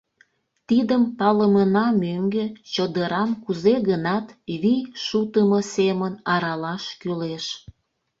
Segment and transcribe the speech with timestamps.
[0.67, 4.27] Тидым палымына мӧҥгӧ чодырам кузе-гынат
[4.61, 7.45] вий шутымо семын аралаш кӱлеш.